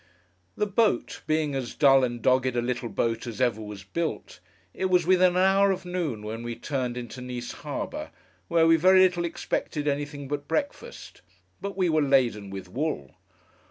[0.57, 4.39] The Boat, being as dull and dogged a little boat as ever was built,
[4.73, 8.09] it was within an hour of noon when we turned into Nice Harbour,
[8.47, 11.21] where we very little expected anything but breakfast.
[11.61, 13.13] But we were laden with wool.